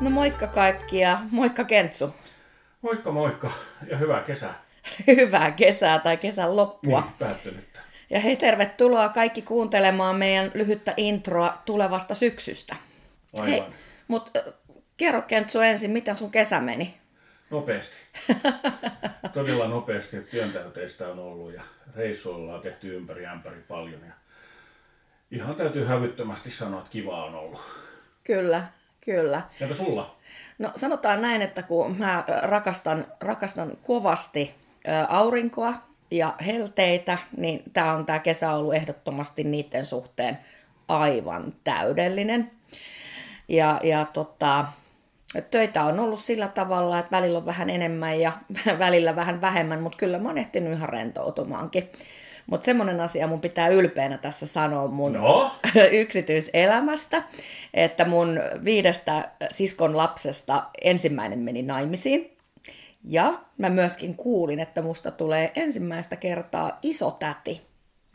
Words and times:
No 0.00 0.10
moikka 0.10 0.46
kaikki 0.46 0.98
ja 0.98 1.20
moikka 1.30 1.64
Kentsu. 1.64 2.14
Moikka 2.82 3.12
moikka 3.12 3.50
ja 3.86 3.96
hyvää 3.96 4.22
kesää. 4.22 4.64
Hyvää 5.06 5.50
kesää 5.50 5.98
tai 5.98 6.16
kesän 6.16 6.56
loppua. 6.56 7.00
Niin, 7.00 7.12
päättynyttä. 7.18 7.80
Ja 8.10 8.20
hei, 8.20 8.36
tervetuloa 8.36 9.08
kaikki 9.08 9.42
kuuntelemaan 9.42 10.16
meidän 10.16 10.50
lyhyttä 10.54 10.94
introa 10.96 11.58
tulevasta 11.66 12.14
syksystä. 12.14 12.76
Aivan. 13.34 13.48
Hei, 13.48 13.62
mutta 14.08 14.40
kerro 14.96 15.22
Kentsu 15.22 15.60
ensin, 15.60 15.90
miten 15.90 16.16
sun 16.16 16.30
kesä 16.30 16.60
meni? 16.60 16.94
Nopeasti. 17.50 17.96
Todella 19.34 19.68
nopeasti, 19.68 20.16
että 20.16 20.30
työntäyteistä 20.30 21.08
on 21.08 21.18
ollut 21.18 21.54
ja 21.54 21.62
reissuilla 21.96 22.54
on 22.54 22.60
tehty 22.60 22.96
ympäri 22.96 23.26
ämpäri 23.26 23.64
paljon. 23.68 24.00
Ja 24.06 24.12
ihan 25.30 25.54
täytyy 25.54 25.84
hävyttömästi 25.84 26.50
sanoa, 26.50 26.80
että 26.80 26.90
kiva 26.90 27.24
on 27.24 27.34
ollut. 27.34 27.60
Kyllä, 28.24 28.66
kyllä. 29.08 29.42
Entä 29.60 29.74
sulla? 29.74 30.16
No 30.58 30.72
sanotaan 30.76 31.22
näin, 31.22 31.42
että 31.42 31.62
kun 31.62 31.96
mä 31.98 32.24
rakastan, 32.42 33.06
rakastan 33.20 33.72
kovasti 33.82 34.54
aurinkoa 35.08 35.72
ja 36.10 36.34
helteitä, 36.46 37.18
niin 37.36 37.62
tämä 37.72 37.94
on 37.94 38.06
tämä 38.06 38.18
kesä 38.18 38.52
ollut 38.52 38.74
ehdottomasti 38.74 39.44
niiden 39.44 39.86
suhteen 39.86 40.38
aivan 40.88 41.52
täydellinen. 41.64 42.50
Ja, 43.48 43.80
ja 43.82 44.06
tota, 44.12 44.66
töitä 45.50 45.84
on 45.84 46.00
ollut 46.00 46.20
sillä 46.20 46.48
tavalla, 46.48 46.98
että 46.98 47.16
välillä 47.16 47.38
on 47.38 47.46
vähän 47.46 47.70
enemmän 47.70 48.20
ja 48.20 48.32
välillä 48.78 49.16
vähän 49.16 49.40
vähemmän, 49.40 49.82
mutta 49.82 49.98
kyllä 49.98 50.18
mä 50.18 50.28
oon 50.28 50.38
ehtinyt 50.38 50.72
ihan 50.72 50.88
rentoutumaankin. 50.88 51.90
Mutta 52.50 52.64
semmoinen 52.64 53.00
asia 53.00 53.26
mun 53.26 53.40
pitää 53.40 53.68
ylpeänä 53.68 54.18
tässä 54.18 54.46
sanoa 54.46 54.86
mun 54.88 55.12
No? 55.12 55.50
yksityiselämästä, 56.02 57.22
että 57.74 58.04
mun 58.04 58.40
viidestä 58.64 59.30
siskon 59.50 59.96
lapsesta 59.96 60.64
ensimmäinen 60.82 61.38
meni 61.38 61.62
naimisiin. 61.62 62.36
Ja 63.04 63.32
mä 63.58 63.70
myöskin 63.70 64.14
kuulin, 64.14 64.60
että 64.60 64.82
musta 64.82 65.10
tulee 65.10 65.52
ensimmäistä 65.56 66.16
kertaa 66.16 66.78
iso 66.82 67.10
täti. 67.10 67.62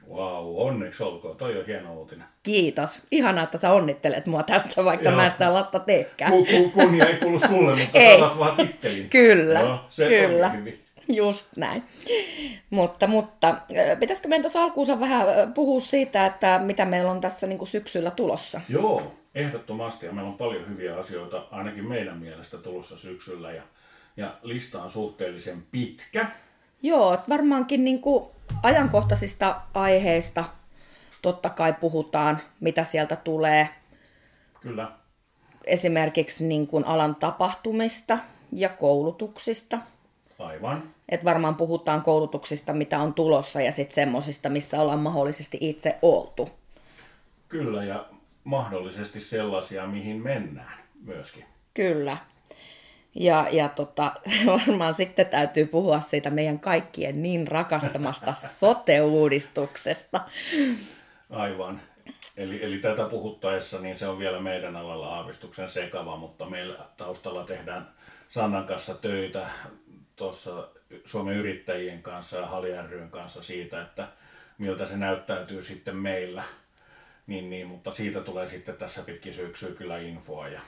Wow, 0.09 0.57
onneksi 0.67 1.03
olkoon. 1.03 1.37
Toi 1.37 1.59
on 1.59 1.65
hieno 1.65 1.93
uutinen. 1.93 2.27
Kiitos. 2.43 2.99
Ihanaa, 3.11 3.43
että 3.43 3.57
sä 3.57 3.71
onnittelet 3.71 4.25
mua 4.25 4.43
tästä, 4.43 4.85
vaikka 4.85 5.09
Joo. 5.09 5.15
mä 5.15 5.29
sitä 5.29 5.53
lasta 5.53 5.79
teekään. 5.79 6.31
Ku, 6.31 6.45
ku, 6.45 6.69
kunnia 6.69 7.05
ei 7.05 7.17
kuulu 7.17 7.39
sulle, 7.39 7.75
mutta 7.75 7.99
Ei. 7.99 8.19
saatat 8.19 8.39
vaan 8.39 8.55
tittelin. 8.55 9.09
Kyllä, 9.09 9.59
Joo, 9.59 9.79
se 9.89 10.07
kyllä. 10.07 10.49
hyvin. 10.49 10.82
Just 11.19 11.57
näin. 11.57 11.83
Mutta, 12.69 13.07
mutta 13.07 13.55
pitäisikö 13.99 14.27
meidän 14.27 14.41
tuossa 14.41 14.63
alkuunsa 14.63 14.99
vähän 14.99 15.29
äh, 15.29 15.53
puhua 15.53 15.79
siitä, 15.79 16.25
että 16.25 16.59
mitä 16.63 16.85
meillä 16.85 17.11
on 17.11 17.21
tässä 17.21 17.47
niin 17.47 17.57
kuin 17.57 17.67
syksyllä 17.67 18.11
tulossa? 18.11 18.61
Joo, 18.69 19.13
ehdottomasti. 19.35 20.05
Ja 20.05 20.11
meillä 20.11 20.29
on 20.29 20.37
paljon 20.37 20.69
hyviä 20.69 20.97
asioita, 20.97 21.47
ainakin 21.51 21.87
meidän 21.87 22.17
mielestä 22.17 22.57
tulossa 22.57 22.97
syksyllä. 22.97 23.51
Ja, 23.51 23.63
ja 24.17 24.37
lista 24.43 24.83
on 24.83 24.89
suhteellisen 24.89 25.63
pitkä. 25.71 26.27
Joo, 26.81 27.13
että 27.13 27.29
varmaankin 27.29 27.83
niin 27.83 28.01
kuin 28.01 28.25
ajankohtaisista 28.63 29.61
aiheista 29.73 30.45
totta 31.21 31.49
kai 31.49 31.73
puhutaan, 31.73 32.41
mitä 32.59 32.83
sieltä 32.83 33.15
tulee. 33.15 33.69
Kyllä. 34.61 34.91
Esimerkiksi 35.65 36.47
niin 36.47 36.67
kuin 36.67 36.85
alan 36.85 37.15
tapahtumista 37.15 38.17
ja 38.51 38.69
koulutuksista. 38.69 39.77
Aivan. 40.39 40.83
Et 41.09 41.25
varmaan 41.25 41.55
puhutaan 41.55 42.01
koulutuksista, 42.01 42.73
mitä 42.73 42.99
on 42.99 43.13
tulossa, 43.13 43.61
ja 43.61 43.71
sitten 43.71 43.95
semmoisista, 43.95 44.49
missä 44.49 44.81
ollaan 44.81 44.99
mahdollisesti 44.99 45.57
itse 45.61 45.97
oltu. 46.01 46.49
Kyllä, 47.49 47.83
ja 47.83 48.05
mahdollisesti 48.43 49.19
sellaisia, 49.19 49.87
mihin 49.87 50.23
mennään 50.23 50.83
myöskin. 51.03 51.45
Kyllä. 51.73 52.17
Ja, 53.15 53.47
ja 53.51 53.69
tota, 53.69 54.11
varmaan 54.45 54.93
sitten 54.93 55.25
täytyy 55.25 55.65
puhua 55.65 55.99
siitä 55.99 56.29
meidän 56.29 56.59
kaikkien 56.59 57.23
niin 57.23 57.47
rakastamasta 57.47 58.33
sote-uudistuksesta. 58.59 60.21
Aivan. 61.29 61.81
Eli, 62.37 62.63
eli 62.63 62.77
tätä 62.77 63.05
puhuttaessa, 63.05 63.79
niin 63.79 63.97
se 63.97 64.07
on 64.07 64.19
vielä 64.19 64.39
meidän 64.39 64.75
alalla 64.75 65.15
aavistuksen 65.15 65.69
sekava, 65.69 66.17
mutta 66.17 66.45
meillä 66.45 66.77
taustalla 66.97 67.43
tehdään 67.43 67.87
Sannan 68.33 68.67
kanssa 68.67 68.93
töitä 68.93 69.47
tuossa 70.15 70.67
Suomen 71.05 71.35
yrittäjien 71.35 72.03
kanssa 72.03 72.37
ja 72.37 72.45
Hali 72.45 72.69
ryn 72.89 73.09
kanssa 73.09 73.43
siitä, 73.43 73.81
että 73.81 74.07
miltä 74.57 74.85
se 74.85 74.97
näyttäytyy 74.97 75.63
sitten 75.63 75.95
meillä. 75.95 76.43
Niin, 77.27 77.49
niin, 77.49 77.67
mutta 77.67 77.91
siitä 77.91 78.21
tulee 78.21 78.47
sitten 78.47 78.75
tässä 78.75 79.01
pitkin 79.01 79.33
syksyä 79.33 79.71
kyllä 79.71 79.97
infoa 79.97 80.47
ja, 80.47 80.61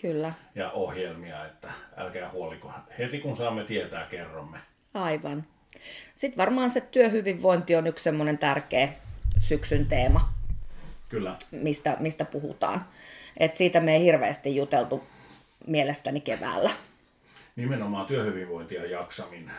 Kyllä, 0.00 0.32
ja 0.54 0.70
ohjelmia, 0.70 1.46
että 1.46 1.72
älkää 1.96 2.30
huoliko. 2.30 2.72
Heti 2.98 3.18
kun 3.18 3.36
saamme 3.36 3.64
tietää, 3.64 4.06
kerromme. 4.06 4.58
aivan. 4.94 5.44
Sitten 6.14 6.36
varmaan 6.38 6.70
se 6.70 6.80
työhyvinvointi 6.80 7.76
on 7.76 7.86
yksi 7.86 8.04
semmoinen 8.04 8.38
tärkeä 8.38 8.88
syksyn 9.38 9.86
teema, 9.86 10.32
Kyllä, 11.08 11.36
mistä, 11.50 11.96
mistä 12.00 12.24
puhutaan. 12.24 12.86
Et 13.36 13.56
siitä 13.56 13.80
me 13.80 13.94
ei 13.96 14.04
hirveästi 14.04 14.56
juteltu 14.56 15.06
mielestäni 15.66 16.20
keväällä. 16.20 16.70
Nimenomaan 17.58 18.06
työhyvinvointi 18.06 18.74
ja 18.74 18.86
jaksaminen. 18.86 19.54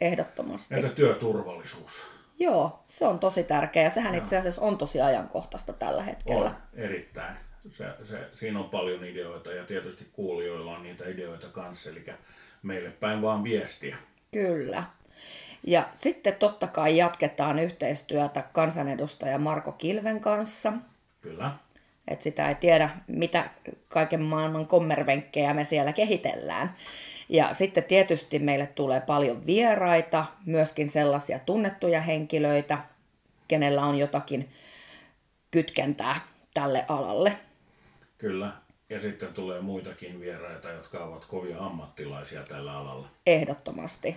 Ehdottomasti. 0.00 0.74
Entä 0.74 0.88
työturvallisuus? 0.88 2.02
Joo, 2.38 2.82
se 2.86 3.06
on 3.06 3.18
tosi 3.18 3.44
tärkeä 3.44 3.82
ja 3.82 3.90
sehän 3.90 4.14
itse 4.14 4.38
asiassa 4.38 4.62
on 4.62 4.78
tosi 4.78 5.00
ajankohtaista 5.00 5.72
tällä 5.72 6.02
hetkellä. 6.02 6.44
On, 6.44 6.56
erittäin. 6.74 7.36
Se, 7.68 7.84
se, 8.02 8.18
siinä 8.34 8.58
on 8.58 8.70
paljon 8.70 9.04
ideoita 9.04 9.52
ja 9.52 9.64
tietysti 9.64 10.08
kuulijoilla 10.12 10.76
on 10.76 10.82
niitä 10.82 11.08
ideoita 11.08 11.46
kanssa, 11.48 11.90
eli 11.90 12.04
meille 12.62 12.90
päin 12.90 13.22
vaan 13.22 13.44
viestiä. 13.44 13.96
Kyllä. 14.32 14.84
Ja 15.66 15.88
sitten 15.94 16.34
totta 16.34 16.66
kai 16.66 16.96
jatketaan 16.96 17.58
yhteistyötä 17.58 18.44
kansanedustaja 18.52 19.38
Marko 19.38 19.72
Kilven 19.72 20.20
kanssa. 20.20 20.72
Kyllä, 21.20 21.50
Et 22.08 22.22
sitä 22.22 22.48
ei 22.48 22.54
tiedä, 22.54 22.90
mitä 23.06 23.50
kaiken 23.88 24.22
maailman 24.22 24.66
kommervenkkejä 24.66 25.54
me 25.54 25.64
siellä 25.64 25.92
kehitellään. 25.92 26.76
Ja 27.32 27.54
sitten 27.54 27.84
tietysti 27.84 28.38
meille 28.38 28.66
tulee 28.66 29.00
paljon 29.00 29.46
vieraita, 29.46 30.24
myöskin 30.46 30.88
sellaisia 30.88 31.38
tunnettuja 31.38 32.00
henkilöitä, 32.00 32.78
kenellä 33.48 33.84
on 33.84 33.98
jotakin 33.98 34.48
kytkentää 35.50 36.20
tälle 36.54 36.84
alalle. 36.88 37.32
kyllä. 38.18 38.52
Ja 38.90 39.00
sitten 39.00 39.34
tulee 39.34 39.60
muitakin 39.60 40.20
vieraita, 40.20 40.70
jotka 40.70 41.04
ovat 41.04 41.24
kovia 41.24 41.58
ammattilaisia 41.58 42.42
tällä 42.42 42.78
alalla. 42.78 43.08
Ehdottomasti. 43.26 44.16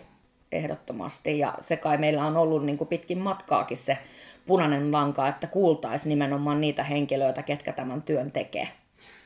Ehdottomasti. 0.52 1.40
Ja 1.40 1.54
se 1.60 1.78
kai 1.78 1.98
meillä 1.98 2.26
on 2.26 2.38
ollut 2.38 2.66
niin 2.66 2.78
kuin 2.78 2.88
pitkin 2.88 3.18
matkaakin 3.18 3.78
se 3.78 3.98
punainen 4.46 4.92
lanka, 4.92 5.28
että 5.28 5.48
kuultaisiin 5.48 6.10
nimenomaan 6.10 6.62
niitä 6.62 6.84
henkilöitä, 6.84 7.44
ketkä 7.44 7.74
tämän 7.74 8.02
työn 8.02 8.32
tekee. 8.32 8.68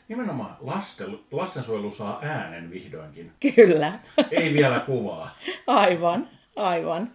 Nimenomaan 0.10 0.58
lasten, 0.60 1.20
lastensuojelu 1.32 1.92
saa 1.92 2.20
äänen 2.22 2.72
vihdoinkin. 2.72 3.32
Kyllä. 3.56 4.00
Ei 4.32 4.54
vielä 4.54 4.80
kuvaa. 4.80 5.30
Aivan, 5.68 6.30
aivan. 6.56 7.12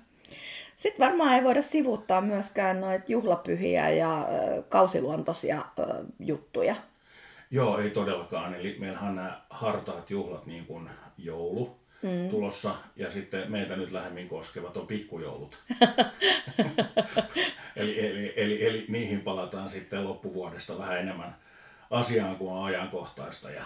Sitten 0.77 1.07
varmaan 1.07 1.35
ei 1.35 1.45
voida 1.45 1.63
sivuuttaa 1.63 2.21
myöskään 2.21 2.81
noita 2.81 3.05
juhlapyhiä 3.13 3.91
ja 3.91 4.29
kausiluontoisia 4.69 5.65
juttuja. 6.19 6.75
Joo, 7.51 7.79
ei 7.79 7.91
todellakaan. 7.91 8.55
Eli 8.55 8.77
meillähän 8.79 9.11
on 9.11 9.17
nämä 9.17 9.41
hartaat 9.51 10.11
juhlat 10.11 10.47
niin 10.47 10.67
kuin 10.67 10.91
joulu 11.19 11.77
mm. 12.03 12.29
tulossa 12.31 12.75
ja 12.97 13.11
sitten 13.11 13.53
meitä 13.53 13.77
nyt 13.77 13.93
lähemmin 13.93 14.29
koskevat 14.29 14.77
on 14.77 14.87
pikkujoulut. 14.87 15.59
eli, 17.77 18.07
eli, 18.07 18.33
eli, 18.37 18.67
eli 18.67 18.85
niihin 18.89 19.21
palataan 19.21 19.69
sitten 19.69 20.05
loppuvuodesta 20.05 20.79
vähän 20.79 20.99
enemmän 20.99 21.37
asiaan 21.95 22.37
kuin 22.37 22.53
on 22.53 22.65
ajankohtaista 22.65 23.51
ja 23.51 23.63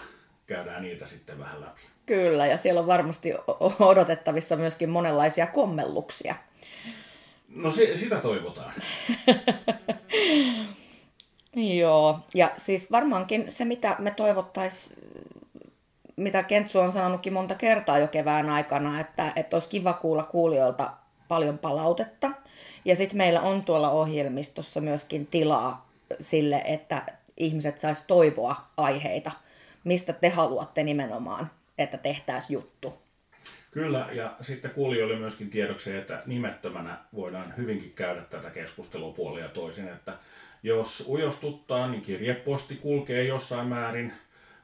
käydään 0.47 0.81
niitä 0.81 1.05
sitten 1.05 1.39
vähän 1.39 1.61
läpi. 1.61 1.81
Kyllä, 2.05 2.45
ja 2.45 2.57
siellä 2.57 2.81
on 2.81 2.87
varmasti 2.87 3.33
odotettavissa 3.79 4.55
myöskin 4.55 4.89
monenlaisia 4.89 5.47
kommelluksia. 5.47 6.35
No 7.55 7.71
si, 7.71 7.97
sitä 7.97 8.15
toivotaan. 8.15 8.73
Joo, 11.55 12.19
ja 12.33 12.51
siis 12.57 12.91
varmaankin 12.91 13.45
se, 13.51 13.65
mitä 13.65 13.95
me 13.99 14.11
toivottais, 14.11 14.95
mitä 16.15 16.43
Kentsu 16.43 16.79
on 16.79 16.91
sanonutkin 16.91 17.33
monta 17.33 17.55
kertaa 17.55 17.99
jo 17.99 18.07
kevään 18.07 18.49
aikana, 18.49 18.99
että, 18.99 19.33
että 19.35 19.55
olisi 19.55 19.69
kiva 19.69 19.93
kuulla 19.93 20.23
kuulijoilta 20.23 20.91
paljon 21.27 21.57
palautetta. 21.57 22.31
Ja 22.85 22.95
sitten 22.95 23.17
meillä 23.17 23.41
on 23.41 23.63
tuolla 23.63 23.89
ohjelmistossa 23.89 24.81
myöskin 24.81 25.27
tilaa 25.27 25.89
sille, 26.19 26.61
että 26.65 27.03
ihmiset 27.39 27.79
sais 27.79 28.05
toivoa 28.07 28.55
aiheita, 28.77 29.31
mistä 29.83 30.13
te 30.13 30.29
haluatte 30.29 30.83
nimenomaan, 30.83 31.51
että 31.77 31.97
tehtäisiin 31.97 32.53
juttu. 32.53 32.97
Kyllä, 33.71 34.07
ja 34.11 34.35
sitten 34.41 34.71
kuulijoille 34.71 35.15
myöskin 35.15 35.49
tiedoksi, 35.49 35.95
että 35.95 36.23
nimettömänä 36.25 36.97
voidaan 37.15 37.53
hyvinkin 37.57 37.93
käydä 37.93 38.21
tätä 38.21 38.49
keskustelua 38.49 39.13
puolia 39.13 39.47
toisin, 39.47 39.87
että 39.87 40.17
jos 40.63 41.05
ujostuttaa, 41.09 41.87
niin 41.87 42.01
kirjeposti 42.01 42.75
kulkee 42.75 43.23
jossain 43.23 43.67
määrin 43.67 44.13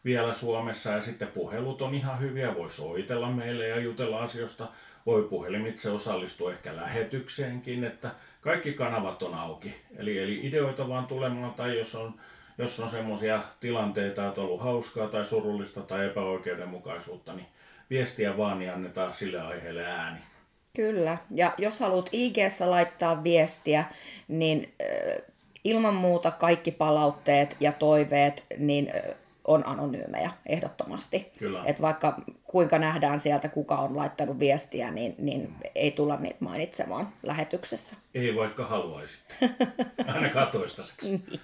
vielä 0.05 0.33
Suomessa 0.33 0.91
ja 0.91 1.01
sitten 1.01 1.27
puhelut 1.27 1.81
on 1.81 1.93
ihan 1.93 2.19
hyviä, 2.19 2.55
voi 2.55 2.69
soitella 2.69 3.31
meille 3.31 3.67
ja 3.67 3.79
jutella 3.79 4.19
asioista, 4.19 4.67
voi 5.05 5.23
puhelimitse 5.23 5.89
osallistua 5.89 6.51
ehkä 6.51 6.75
lähetykseenkin, 6.75 7.83
että 7.83 8.11
kaikki 8.41 8.73
kanavat 8.73 9.23
on 9.23 9.33
auki. 9.33 9.75
Eli, 9.97 10.19
eli 10.19 10.39
ideoita 10.43 10.89
vaan 10.89 11.07
tulemaan 11.07 11.53
tai 11.53 11.77
jos 11.77 11.95
on, 11.95 12.13
jos 12.57 12.79
on 12.79 12.89
semmoisia 12.89 13.41
tilanteita, 13.59 14.27
että 14.27 14.41
on 14.41 14.47
ollut 14.47 14.61
hauskaa 14.61 15.07
tai 15.07 15.25
surullista 15.25 15.81
tai 15.81 16.05
epäoikeudenmukaisuutta, 16.05 17.33
niin 17.33 17.47
viestiä 17.89 18.37
vaan 18.37 18.59
niin 18.59 18.71
annetaan 18.71 19.13
sille 19.13 19.41
aiheelle 19.41 19.85
ääni. 19.85 20.19
Kyllä, 20.75 21.17
ja 21.31 21.53
jos 21.57 21.79
haluat 21.79 22.09
ig 22.11 22.37
laittaa 22.65 23.23
viestiä, 23.23 23.85
niin 24.27 24.73
ilman 25.63 25.93
muuta 25.93 26.31
kaikki 26.31 26.71
palautteet 26.71 27.57
ja 27.59 27.71
toiveet 27.71 28.45
niin 28.57 28.91
on 29.47 29.67
anonyymejä 29.67 30.31
ehdottomasti. 30.45 31.31
Kyllä. 31.39 31.63
Et 31.65 31.81
vaikka 31.81 32.21
kuinka 32.43 32.79
nähdään 32.79 33.19
sieltä, 33.19 33.49
kuka 33.49 33.75
on 33.75 33.97
laittanut 33.97 34.39
viestiä, 34.39 34.91
niin, 34.91 35.15
niin 35.17 35.55
ei 35.75 35.91
tulla 35.91 36.17
niitä 36.17 36.37
mainitsemaan 36.39 37.13
lähetyksessä. 37.23 37.95
Ei 38.13 38.35
vaikka 38.35 38.65
haluaisitte. 38.65 39.35
Ainakaan 40.13 40.47
toistaiseksi. 40.47 41.09
niin. 41.09 41.41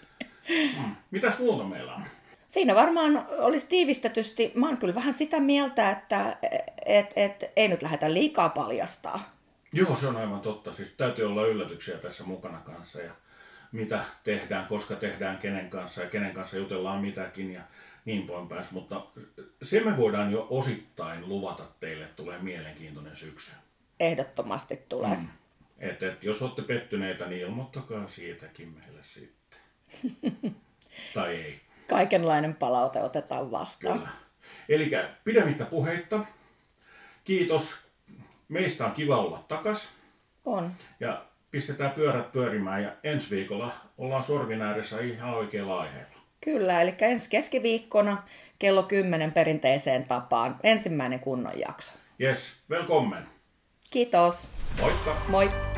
Hmm. 0.49 0.95
Mitäs 1.11 1.39
muuta 1.39 1.63
meillä 1.63 1.95
on? 1.95 2.03
Siinä 2.47 2.75
varmaan 2.75 3.25
olisi 3.29 3.67
tiivistetysti, 3.67 4.51
mä 4.55 4.67
oon 4.67 4.77
kyllä 4.77 4.95
vähän 4.95 5.13
sitä 5.13 5.39
mieltä, 5.39 5.91
että 5.91 6.37
et, 6.85 7.13
et, 7.15 7.51
ei 7.55 7.67
nyt 7.67 7.81
lähdetä 7.81 8.13
liikaa 8.13 8.49
paljastaa. 8.49 9.35
Joo, 9.73 9.95
se 9.95 10.07
on 10.07 10.17
aivan 10.17 10.41
totta. 10.41 10.73
Siis 10.73 10.89
täytyy 10.89 11.25
olla 11.25 11.47
yllätyksiä 11.47 11.97
tässä 11.97 12.23
mukana 12.23 12.57
kanssa 12.57 13.01
ja 13.01 13.11
mitä 13.71 14.03
tehdään, 14.23 14.65
koska 14.65 14.95
tehdään, 14.95 15.37
kenen 15.37 15.69
kanssa 15.69 16.01
ja 16.01 16.09
kenen 16.09 16.33
kanssa 16.33 16.57
jutellaan 16.57 17.01
mitäkin 17.01 17.51
ja 17.51 17.61
niin 18.05 18.27
poin 18.27 18.47
pääs. 18.47 18.71
Mutta 18.71 19.05
se 19.61 19.79
me 19.79 19.97
voidaan 19.97 20.31
jo 20.31 20.47
osittain 20.49 21.29
luvata 21.29 21.63
teille, 21.79 22.03
että 22.03 22.15
tulee 22.15 22.39
mielenkiintoinen 22.39 23.15
syksy. 23.15 23.51
Ehdottomasti 23.99 24.77
tulee. 24.89 25.15
Mm. 25.15 25.27
Et, 25.79 26.03
et, 26.03 26.23
jos 26.23 26.41
olette 26.41 26.61
pettyneitä, 26.61 27.25
niin 27.25 27.41
ilmoittakaa 27.41 28.07
siitäkin 28.07 28.67
meille 28.67 29.03
sitten. 29.03 29.40
tai 31.13 31.35
ei. 31.35 31.61
Kaikenlainen 31.89 32.55
palaute 32.55 32.99
otetaan 32.99 33.51
vastaan. 33.51 33.99
Kyllä. 33.99 34.11
Eli 34.69 34.91
pidemmittä 35.23 35.65
puheitta. 35.65 36.19
Kiitos. 37.23 37.75
Meistä 38.49 38.85
on 38.85 38.91
kiva 38.91 39.17
olla 39.17 39.45
takas. 39.47 39.89
On. 40.45 40.71
Ja 40.99 41.25
pistetään 41.51 41.91
pyörät 41.91 42.31
pyörimään 42.31 42.83
ja 42.83 42.91
ensi 43.03 43.35
viikolla 43.35 43.71
ollaan 43.97 44.23
sorvin 44.23 44.61
ääressä 44.61 45.01
ihan 45.01 45.33
oikealla 45.33 45.79
aiheella. 45.79 46.21
Kyllä, 46.41 46.81
eli 46.81 46.95
ensi 46.99 47.29
keskiviikkona 47.29 48.23
kello 48.59 48.83
10 48.83 49.31
perinteiseen 49.31 50.05
tapaan 50.05 50.59
ensimmäinen 50.63 51.19
kunnon 51.19 51.59
jakso. 51.59 51.93
Yes, 52.21 52.63
velkommen. 52.69 53.23
Kiitos. 53.89 54.47
Moikka. 54.81 55.21
Moi. 55.27 55.70